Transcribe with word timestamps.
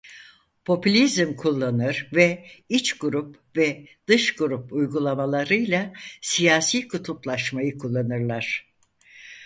Popülizm 0.65 1.35
kullanır 1.35 2.07
ve 2.13 2.45
iç 2.69 2.97
grup 2.97 3.39
ve 3.57 3.85
dış 4.07 4.35
grup 4.35 4.73
uygulamalarıyla 4.73 5.93
siyasi 6.21 6.87
kutuplaşmayı 6.87 7.77
kullanırlar. 7.77 8.73